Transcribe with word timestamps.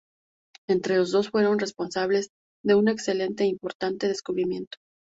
Entre 0.67 0.97
los 0.97 1.11
dos 1.11 1.29
fueron 1.29 1.59
responsables 1.59 2.29
de 2.65 2.73
un 2.73 2.87
excelente 2.87 3.43
e 3.43 3.47
importante 3.49 4.07
descubrimiento. 4.07 4.79